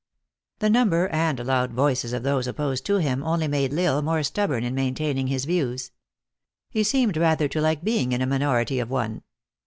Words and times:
The 0.57 0.69
number 0.71 1.09
and 1.09 1.37
loud 1.45 1.73
voices 1.73 2.11
of 2.11 2.23
those 2.23 2.47
opposed 2.47 2.87
to 2.87 2.95
him 2.95 3.23
only 3.23 3.47
made 3.47 3.71
L 3.71 3.97
Isle 3.97 4.01
more 4.01 4.23
stubborn 4.23 4.63
in 4.63 4.73
maintaining 4.73 5.27
his 5.27 5.45
views. 5.45 5.91
He 6.71 6.83
seemed 6.83 7.17
rather 7.17 7.47
to 7.49 7.61
like 7.61 7.83
being 7.83 8.11
in 8.11 8.19
a 8.23 8.25
minority 8.25 8.79
of 8.79 8.89
one. 8.89 9.21